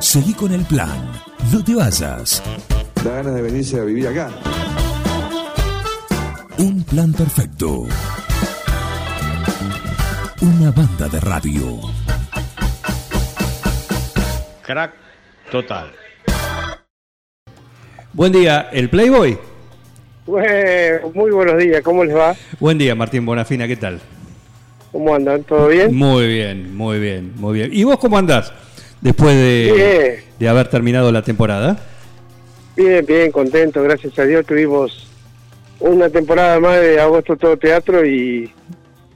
[0.00, 1.10] Seguí con el plan.
[1.52, 2.40] No te vayas.
[3.04, 4.30] Da ganas de venirse a vivir acá.
[6.56, 7.82] Un plan perfecto.
[10.40, 11.80] Una banda de radio.
[14.64, 14.92] Crack
[15.50, 15.90] total.
[18.12, 19.36] Buen día, el Playboy.
[20.26, 22.36] Bueno, muy buenos días, ¿cómo les va?
[22.60, 24.00] Buen día, Martín Bonafina, ¿qué tal?
[24.92, 25.42] ¿Cómo andan?
[25.42, 25.94] ¿Todo bien?
[25.94, 27.70] Muy bien, muy bien, muy bien.
[27.72, 28.52] ¿Y vos cómo andás
[29.00, 31.78] después de, de haber terminado la temporada?
[32.76, 34.46] Bien, bien, contento, gracias a Dios.
[34.46, 35.08] Tuvimos
[35.80, 38.52] una temporada más de Agosto Todo Teatro y,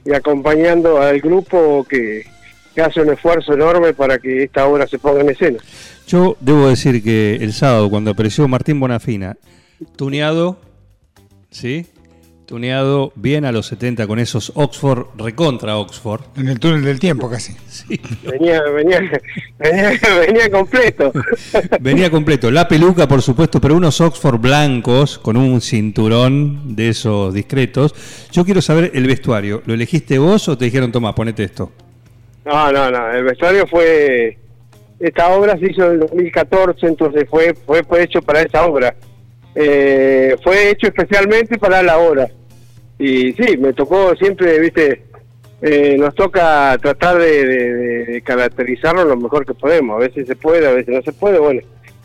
[0.05, 2.25] y acompañando al grupo que,
[2.75, 5.59] que hace un esfuerzo enorme para que esta obra se ponga en escena.
[6.07, 9.37] Yo debo decir que el sábado, cuando apareció Martín Bonafina,
[9.95, 10.57] tuneado,
[11.49, 11.85] ¿sí?
[12.45, 16.21] Tuneado bien a los 70 con esos Oxford, recontra Oxford.
[16.35, 17.53] En el túnel del tiempo casi.
[17.67, 17.99] Sí.
[18.29, 18.99] Venía, venía,
[19.59, 21.11] venía, venía completo.
[21.79, 27.33] Venía completo, la peluca por supuesto, pero unos Oxford blancos con un cinturón de esos
[27.33, 27.95] discretos.
[28.31, 31.71] Yo quiero saber el vestuario, ¿lo elegiste vos o te dijeron, toma, ponete esto?
[32.45, 34.37] No, no, no, el vestuario fue...
[34.99, 38.95] Esta obra se hizo en el 2014, entonces fue, fue, fue hecho para esa obra.
[39.55, 42.27] Eh, fue hecho especialmente para la obra.
[42.97, 45.03] Y sí, me tocó siempre, viste,
[45.61, 47.45] eh, nos toca tratar de-
[48.05, 49.95] de caracterizarlo lo mejor que podemos.
[49.97, 51.39] A veces se puede, a veces no se puede.
[51.39, 51.61] Bueno,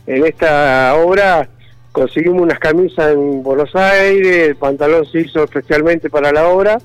[0.07, 1.49] en esta obra
[1.93, 6.79] conseguimos unas camisas en Buenos Aires, el pantalón se hizo especialmente para la obra,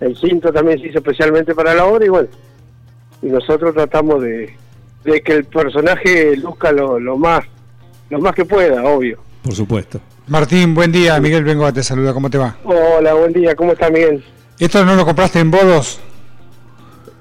[0.00, 2.28] el cinto también se hizo especialmente para la obra y bueno,
[3.22, 4.54] y nosotros tratamos de,
[5.04, 7.44] de que el personaje luzca lo, lo más
[8.08, 9.18] lo más que pueda, obvio.
[9.46, 10.00] Por supuesto.
[10.26, 11.20] Martín, buen día.
[11.20, 12.12] Miguel Bengoa te saluda.
[12.12, 12.56] ¿Cómo te va?
[12.64, 14.24] Hola, buen día, ¿cómo está Miguel?
[14.58, 16.00] ¿Esto no lo compraste en Bodos?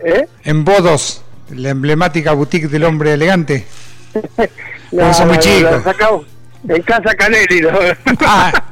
[0.04, 0.26] ¿Eh?
[0.44, 3.66] En Bodos, la emblemática boutique del hombre elegante.
[4.92, 5.72] No, Eso es muy no, chico.
[5.72, 6.26] lo sacamos
[6.70, 7.60] en casa Canelli.
[7.60, 7.70] ¿no?
[8.22, 8.64] Ah.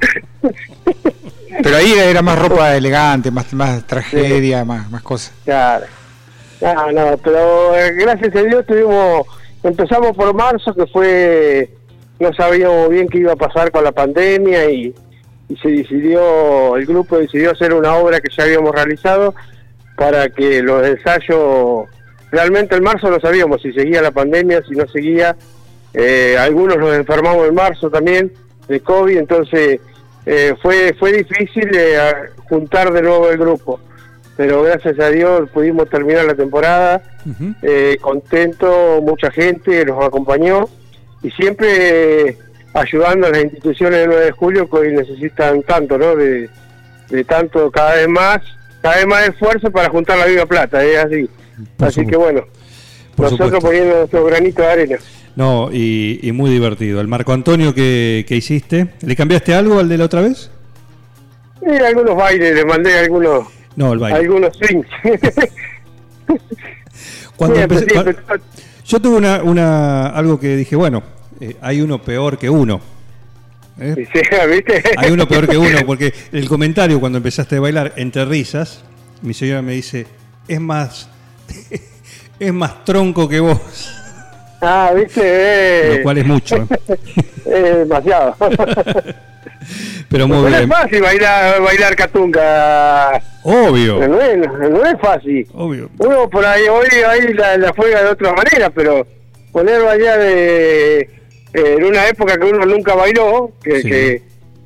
[1.64, 5.34] Pero ahí era más ropa elegante, más, más tragedia, más, más cosas.
[5.44, 5.86] Claro.
[6.62, 9.28] No, no, pero eh, gracias a Dios tuvimos,
[9.64, 11.76] empezamos por marzo, que fue,
[12.24, 14.96] no sabíamos bien qué iba a pasar con la pandemia y,
[15.50, 19.36] y se decidió, el grupo decidió hacer una obra que ya habíamos realizado
[19.96, 21.86] para que los ensayos,
[22.32, 25.36] realmente en marzo no sabíamos si seguía la pandemia, si no seguía,
[25.94, 28.32] eh, algunos nos enfermamos en marzo también
[28.68, 29.80] de COVID, entonces
[30.26, 32.00] eh, fue, fue difícil eh,
[32.50, 33.80] juntar de nuevo el grupo.
[34.36, 37.54] Pero gracias a Dios pudimos terminar la temporada, Ujú.
[37.62, 40.68] eh, contento, mucha gente nos acompañó
[41.24, 42.38] y siempre eh,
[42.74, 46.16] ayudando a las instituciones del 9 de julio que hoy necesitan tanto, ¿no?
[46.16, 46.50] De,
[47.10, 48.42] de tanto, cada vez más,
[48.82, 51.30] cada vez más esfuerzo para juntar la viva plata, es así.
[51.78, 52.10] Por así supuesto.
[52.12, 52.42] que bueno,
[53.16, 53.68] Por nosotros supuesto.
[53.68, 54.98] poniendo nuestro granito de arena.
[55.36, 57.02] No, y, y muy divertido.
[57.02, 60.52] El Marco Antonio que, que hiciste, ¿le cambiaste algo al de la otra vez?
[61.66, 64.20] Y algunos bailes, les mandé algunos, No, el baile.
[64.20, 64.86] algunos swings.
[67.36, 68.16] Cuando empecé- siempre.
[68.86, 71.04] Yo tuve una, una, algo que dije, bueno,
[71.40, 72.82] eh, hay uno peor que uno.
[73.80, 74.08] ¿eh?
[74.14, 74.84] Sí, ¿viste?
[74.98, 78.84] Hay uno peor que uno, porque el comentario cuando empezaste a bailar entre risas,
[79.22, 80.06] mi señora me dice,
[80.48, 81.10] es más,
[82.40, 83.60] es más tronco que vos,
[84.66, 85.22] Ah, ¿viste?
[85.22, 86.56] Eh, lo cual es mucho.
[86.56, 86.68] ¿eh?
[87.46, 88.36] es demasiado.
[90.10, 90.70] Pero muy no es bien.
[90.70, 93.22] fácil bailar, bailar catunga.
[93.44, 95.48] Obvio, No es, no es fácil.
[95.54, 95.90] obvio.
[95.98, 99.06] Uno por ahí, hoy ahí la, la juega de otra manera, pero
[99.52, 101.10] poner a bailar de, eh,
[101.54, 103.90] en una época que uno nunca bailó, que, Sí.
[103.90, 104.22] que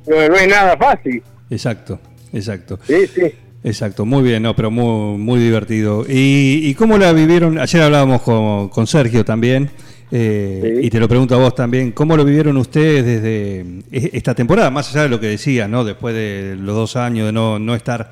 [0.06, 1.22] no, no es nada fácil.
[1.50, 1.98] Exacto,
[2.32, 2.78] exacto.
[2.86, 3.22] Sí, sí.
[3.64, 6.04] Exacto, muy bien, no, pero muy, muy divertido.
[6.08, 7.58] ¿Y, y cómo la vivieron?
[7.58, 9.68] Ayer hablábamos con, con Sergio también,
[10.10, 10.86] eh, Sí.
[10.86, 13.60] y te lo pregunto a vos también, ¿cómo lo vivieron ustedes desde
[13.92, 14.70] e- esta temporada?
[14.70, 15.84] Más allá de lo que decías, ¿no?
[15.84, 18.10] Después de los dos años de no, no estar,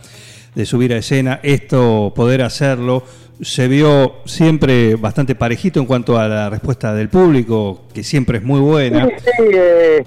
[0.54, 3.02] de subir a escena, esto, poder hacerlo,
[3.40, 8.44] se vio siempre bastante parejito en cuanto a la respuesta del público, que siempre es
[8.44, 9.06] muy buena.
[9.06, 10.04] Sí, sí, eh,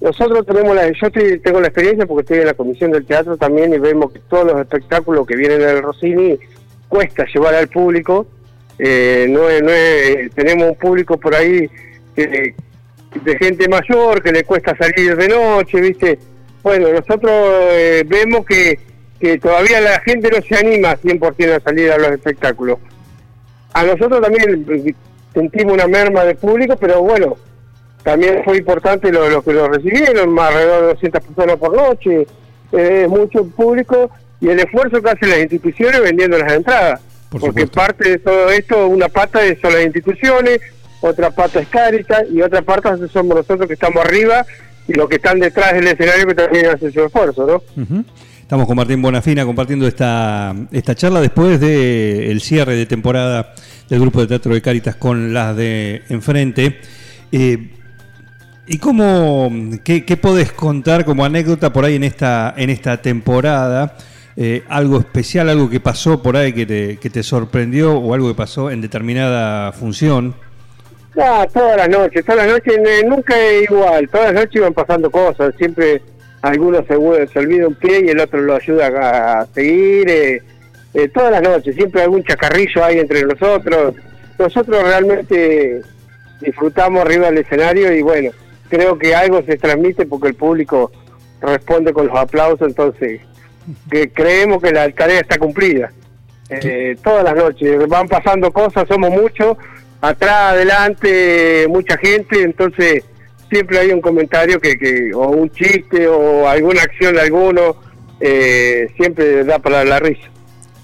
[0.00, 3.36] nosotros tenemos la, yo estoy- tengo la experiencia porque estoy en la comisión del teatro
[3.36, 6.38] también y vemos que todos los espectáculos que vienen del Rossini
[6.88, 8.26] cuesta llevar al público.
[8.78, 11.68] Eh, no es- tenemos un público por ahí
[12.16, 16.18] de gente mayor que le cuesta salir de noche, ¿viste?
[16.62, 17.30] Bueno, nosotros
[17.70, 18.78] eh, vemos que,
[19.20, 22.78] que todavía la gente no se anima 100% a salir a los espectáculos.
[23.72, 24.94] A nosotros también eh,
[25.32, 27.36] sentimos una merma de público, pero bueno,
[28.02, 32.26] también fue importante lo, que lo recibieron, más alrededor de 200 personas por noche,
[32.72, 34.10] eh, mucho público
[34.40, 37.00] y el esfuerzo que hacen las instituciones vendiendo las entradas.
[37.34, 37.80] Por porque supuesto.
[37.80, 40.60] parte de todo esto, una pata son las instituciones,
[41.00, 44.46] otra pata es Caritas y otra parte somos nosotros que estamos arriba
[44.86, 48.04] y los que están detrás del escenario que también hacen su esfuerzo, ¿no?
[48.40, 53.52] Estamos con Martín Bonafina compartiendo esta, esta charla después del el cierre de temporada
[53.88, 56.78] del grupo de teatro de Cáritas con las de enfrente.
[57.32, 57.72] Eh,
[58.68, 59.50] ¿Y cómo,
[59.82, 63.96] qué, qué podés contar como anécdota por ahí en esta, en esta temporada?
[64.36, 68.28] Eh, algo especial, algo que pasó por ahí que te, que te sorprendió o algo
[68.28, 70.34] que pasó en determinada función.
[71.14, 72.76] Todas las noches, todas las noches,
[73.06, 76.02] nunca es igual, todas las noches iban pasando cosas, siempre
[76.42, 80.42] alguno se, se olvida un pie y el otro lo ayuda a, a seguir, eh,
[80.92, 83.94] eh, todas las noches, siempre algún chacarrillo hay entre nosotros,
[84.36, 85.82] nosotros realmente
[86.40, 88.32] disfrutamos arriba del escenario y bueno,
[88.68, 90.90] creo que algo se transmite porque el público
[91.40, 93.20] responde con los aplausos, entonces
[93.90, 95.92] que creemos que la tarea está cumplida.
[96.50, 99.56] Eh, todas las noches van pasando cosas, somos muchos,
[100.00, 103.04] atrás, adelante, mucha gente, entonces
[103.50, 107.76] siempre hay un comentario que, que o un chiste o alguna acción de alguno,
[108.20, 110.28] eh, siempre da para la risa.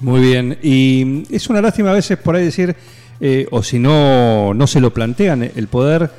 [0.01, 2.75] Muy bien, y es una lástima a veces por ahí decir,
[3.21, 6.11] eh, o si no, no se lo plantean, el poder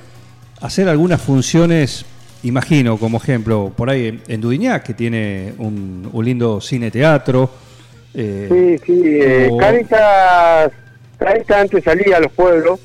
[0.62, 2.06] hacer algunas funciones,
[2.44, 7.50] imagino, como ejemplo, por ahí en- en Dudignac, que tiene un, un lindo cine-teatro.
[8.14, 10.72] eh, Sí, sí, eh, o- Caritas,
[11.18, 12.80] Caritas antes salía a los pueblos,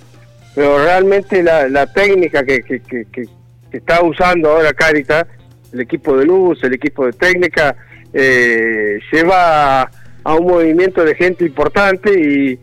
[0.54, 3.28] pero realmente la, la técnica que, que, que, que-
[3.70, 5.26] que está usando ahora Caritas,
[5.72, 7.74] el equipo de luz, el equipo de técnica,
[8.14, 9.90] eh, lleva a,
[10.24, 12.58] a un movimiento de gente importante y,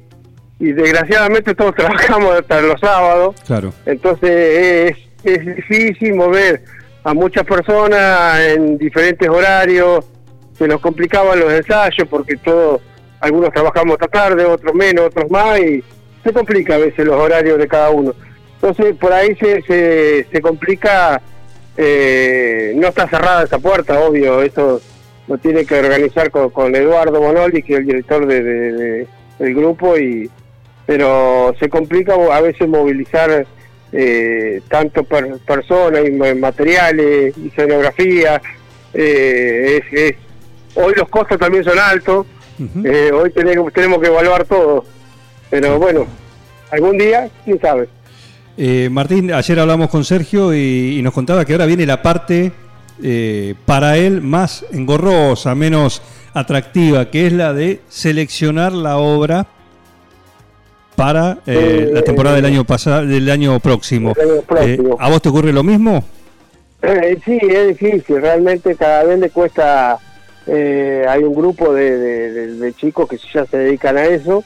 [0.60, 6.64] y desgraciadamente todos trabajamos hasta los sábados, Claro, entonces es, es difícil mover
[7.04, 10.06] a muchas personas en diferentes horarios,
[10.58, 12.82] se nos complicaban los ensayos porque todos,
[13.20, 15.84] algunos trabajamos hasta tarde, otros menos, otros más, y
[16.24, 18.14] se complica a veces los horarios de cada uno.
[18.56, 21.22] Entonces por ahí se, se, se complica,
[21.76, 24.80] eh, no está cerrada esa puerta, obvio, eso
[25.28, 29.08] lo tiene que organizar con, con Eduardo Bonoldi, que es el director de-
[29.40, 30.30] del grupo, y
[30.86, 33.46] pero se complica a veces movilizar
[33.94, 36.02] eh, tanto per- personas
[36.36, 38.42] materiales y escenografía.
[38.96, 40.16] eh, es- es-
[40.76, 42.26] hoy los costos también son altos,
[42.84, 44.86] eh, hoy tenemos, tenemos que evaluar todo,
[45.50, 46.06] pero bueno,
[46.72, 47.88] algún día, quién sabe.
[48.56, 52.52] Eh, Martín, ayer hablamos con Sergio y, y nos contaba que ahora viene la parte
[53.02, 56.04] eh, para él más engorrosa, menos
[56.36, 59.48] atractiva, que es la de seleccionar la obra
[60.96, 64.14] para eh, Eh, la temporada del año pasado, del año próximo.
[64.16, 64.94] Del año próximo.
[64.94, 66.04] Eh, ¿A vos te ocurre lo mismo?
[66.82, 69.98] Eh, sí, es difícil, realmente cada vez le cuesta,
[70.48, 71.98] eh, hay un grupo de,
[72.58, 74.44] de- chicos que ya se dedican a eso,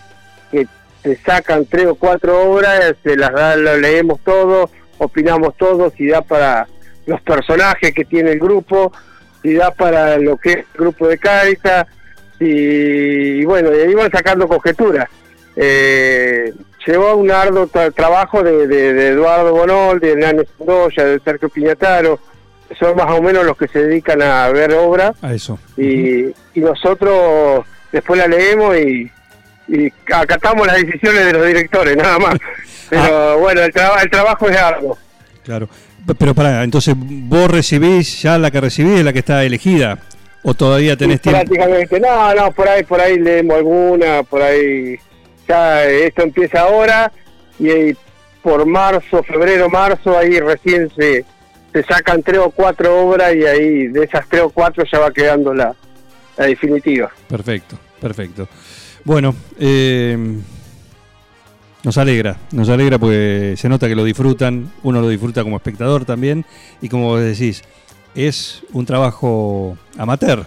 [0.51, 0.67] que
[1.01, 6.07] te sacan tres o cuatro obras, se las da, lo leemos todo, opinamos todo, si
[6.07, 6.67] da para
[7.07, 8.91] los personajes que tiene el grupo,
[9.41, 11.87] si da para lo que es el grupo de Caritas,
[12.39, 15.07] y bueno, y ahí van sacando conjeturas.
[15.59, 16.53] Eh,
[16.85, 21.49] llevó un arduo tra- trabajo de, de- de Eduardo Bonol, de Hernán Sandoya, de Sergio
[21.49, 22.19] Piñataro,
[22.79, 25.57] son más o menos los que se dedican a ver obras A eso.
[25.77, 29.09] y, y nosotros después la leemos y,
[29.67, 32.35] y acatamos las decisiones de los directores, nada más.
[32.89, 34.97] Pero bueno, el, traba- el trabajo es algo.
[35.43, 35.67] Claro.
[36.19, 39.97] Pero pará, entonces vos recibís, ya la que recibís la que está elegida,
[40.43, 41.41] o todavía tenés tiempo.
[41.41, 44.95] prácticamente, no, no, por ahí, por ahí leemos alguna, por ahí,
[45.47, 47.11] ya esto empieza ahora
[47.59, 47.97] y, ahí
[48.41, 51.25] por marzo, febrero, marzo, ahí recién se,
[51.73, 55.11] se sacan tres o cuatro obras y ahí de esas tres o cuatro ya va
[55.11, 55.75] quedando la,
[56.37, 57.11] la definitiva.
[57.27, 58.47] Perfecto, perfecto.
[59.03, 60.17] Bueno, eh,
[61.83, 66.05] nos alegra, nos alegra porque se nota que lo disfrutan, uno lo disfruta como espectador
[66.05, 66.45] también,
[66.81, 67.63] y como vos decís,
[68.15, 70.45] es un trabajo amateur,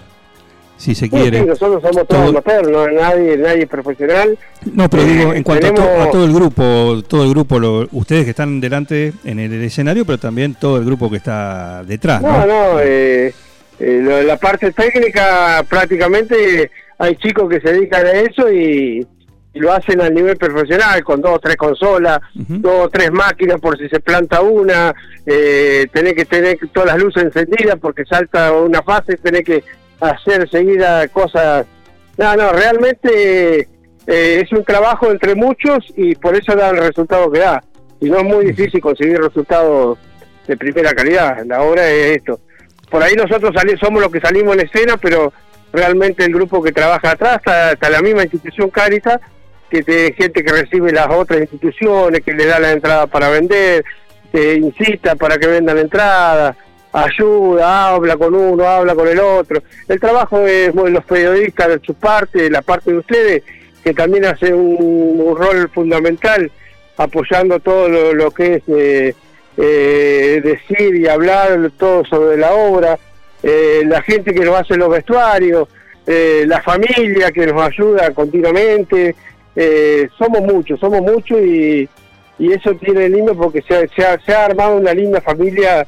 [0.80, 1.40] si se Sí, quiere.
[1.40, 4.38] sí, nosotros somos todos Todo- amateurs, no nadie, nadie profesional.
[4.72, 7.58] No, pero digo, en cuanto a, to- Tenemos- a todo el grupo, todo el grupo,
[7.58, 11.84] lo- ustedes que están delante en el, escenario, pero también todo el grupo que está
[11.84, 12.46] detrás, No, ¿no?
[12.46, 13.34] no, eh,
[13.78, 19.06] eh, lo- la parte técnica prácticamente hay chicos que se dedican a eso y,
[19.52, 22.54] y lo hacen a nivel profesional, con dos o tres consolas, Ujú.
[22.58, 24.94] dos o tres máquinas por si se planta una,
[25.26, 29.62] eh, tenés que tener todas las luces encendidas porque salta una fase, tenés que
[30.00, 31.66] hacer seguida cosas...
[32.16, 33.60] No, no, realmente
[34.06, 37.62] eh, es un trabajo entre muchos y por eso da el resultado que da.
[38.00, 39.98] Y no es muy difícil conseguir resultados
[40.46, 41.44] de primera calidad.
[41.46, 42.40] La obra es esto.
[42.90, 45.32] Por ahí nosotros sali- somos los que salimos en escena, pero
[45.72, 49.20] realmente el grupo que trabaja atrás está, está la misma institución Caritas
[49.70, 53.84] que te, gente que recibe las otras instituciones, que le da la entrada para vender,
[54.32, 56.56] te incita para que vendan entradas,
[56.92, 59.62] ayuda, habla con uno, habla con el otro.
[59.88, 63.42] El trabajo de los periodistas de su parte, la parte de ustedes,
[63.82, 66.50] que también hace un, rol fundamental
[66.96, 69.14] apoyando todo lo, que es eh,
[69.56, 72.98] eh, decir y hablar todo sobre la obra,
[73.42, 75.68] eh, la gente que nos hace los vestuarios,
[76.06, 79.14] la familia que nos ayuda continuamente,
[80.18, 81.88] somos muchos, somos muchos y,
[82.36, 85.86] y eso tiene lindo porque se, se ha armado una linda familia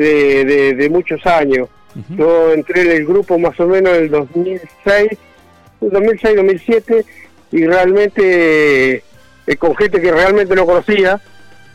[0.00, 1.68] de, muchos años.
[2.16, 5.10] Yo entré en el grupo más o menos en el 2006,
[5.80, 7.04] 2006-2007
[7.52, 9.02] y realmente
[9.46, 11.20] eh, con gente que realmente no conocía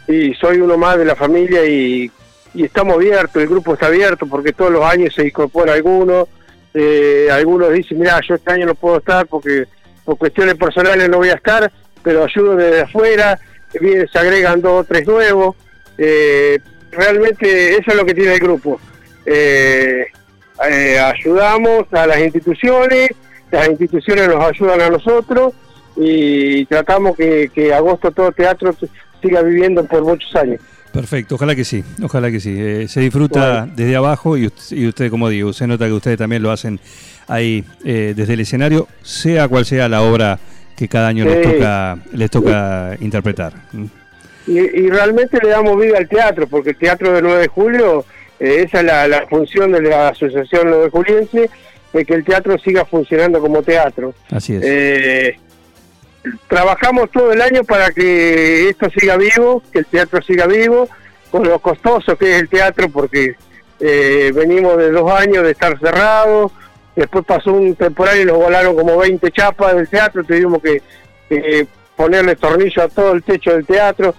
[0.08, 2.12] y soy uno más de la familia y,
[2.56, 6.30] estamos abiertos, el grupo está abierto porque todos los años se incorpora alguno,
[6.74, 9.66] eh, algunos dicen, mira, yo este año no puedo estar porque
[10.06, 11.70] por cuestiones personales no voy a estar,
[12.02, 13.38] pero ayudo desde afuera,
[13.74, 15.58] se agregan dos o tres nuevos.
[15.98, 16.60] Eh,
[16.96, 18.80] realmente eso es lo que tiene el grupo.
[19.26, 20.06] Eh,
[20.70, 23.10] eh, ayudamos a las instituciones,
[23.52, 25.54] las instituciones nos ayudan a nosotros
[25.98, 28.76] y tratamos que, Agosto Todo Teatro
[29.22, 30.62] siga viviendo por muchos años.
[30.92, 32.56] Perfecto, ojalá que sí, ojalá que sí.
[32.58, 36.52] Eh, se disfruta desde abajo y usted, como digo, se nota que ustedes también lo
[36.52, 36.80] hacen
[37.28, 40.40] ahí desde el escenario, sea cual sea la obra
[40.76, 43.54] que cada año les toca les toca interpretar
[44.48, 48.06] y, realmente le damos vida al teatro, porque el teatro del 9 de julio,
[48.40, 51.50] eh, esa es la, función de la Asociación 9 Juliense,
[51.94, 54.14] de que el teatro siga funcionando como teatro.
[54.30, 54.62] Así es.
[54.64, 55.40] Eh,
[56.48, 60.88] trabajamos todo el año para que esto siga vivo, que el teatro siga vivo,
[61.32, 63.36] con lo costoso que es el teatro, porque
[63.80, 66.52] eh, venimos de dos años de estar cerrados,
[66.96, 70.82] después pasó un temporal y nos volaron como 20 chapas del teatro, tuvimos que
[71.96, 74.14] ponerle tornillo a todo el techo del teatro,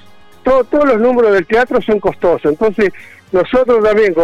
[0.46, 2.52] todos los números del teatro son costosos.
[2.52, 2.92] Entonces,
[3.32, 4.14] nosotros también,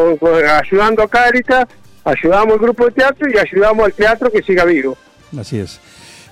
[0.61, 1.67] ayudando a Caritas,
[2.05, 4.97] ayudamos al grupo de teatro y ayudamos al teatro que siga vivo.
[5.39, 5.81] Así es.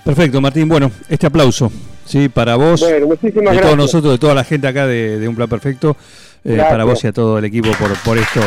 [0.03, 0.67] Perfecto, Martín.
[0.67, 1.71] Bueno, este aplauso,
[2.05, 5.35] sí, para vos, bueno, muchísimas de todos nosotros, de toda la gente acá de, Un
[5.35, 5.95] Plan Perfecto,
[6.43, 8.39] eh, para vos y a todo el equipo por, por esto.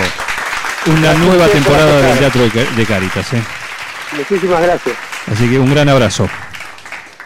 [0.86, 2.42] Una nueva temporada del Teatro
[2.76, 3.32] de, Caritas.
[3.32, 3.42] ¿eh?
[4.16, 4.96] Muchísimas gracias.
[5.26, 6.28] Así que un gran abrazo.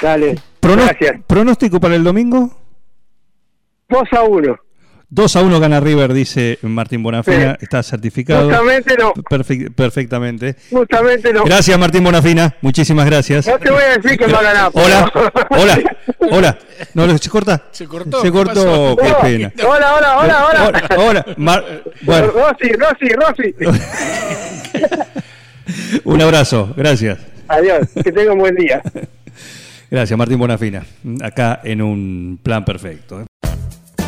[0.00, 0.38] Dale.
[0.60, 1.16] gracias.
[1.26, 2.57] ¿Pronóstico para el domingo?
[3.88, 4.56] 2 a 1.
[5.10, 7.56] 2 a 1 gana River, dice Martín Bonafina.
[7.60, 8.44] Está certificado.
[8.44, 9.14] Justamente no.
[9.74, 10.54] perfectamente.
[10.70, 11.44] Justamente no.
[11.44, 12.54] Gracias, Martín Bonafina.
[12.60, 13.46] Muchísimas gracias.
[13.46, 14.70] No te voy a decir que a ganar.
[14.74, 15.10] Hola,
[15.48, 15.78] hola,
[16.30, 16.58] hola.
[16.92, 17.64] No, ¿se corta?
[17.70, 18.20] Se cortó.
[18.20, 19.50] Se cortó, qué, pena.
[19.66, 20.82] Hola, hola, hola, hola.
[20.98, 21.24] Hola,
[22.02, 22.32] bueno.
[22.32, 23.54] Rosy, Rosy, Rosy.
[26.04, 27.18] un abrazo, gracias.
[27.48, 28.82] Adiós, que tenga un buen día.
[29.90, 30.84] Gracias, Martín Bonafina.
[31.22, 33.22] Acá en un plan perfecto.
[33.22, 33.27] ¿eh?